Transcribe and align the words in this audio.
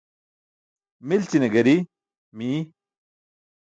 Milćine 1.07 1.47
gari 1.53 1.77
miy. 2.37 2.59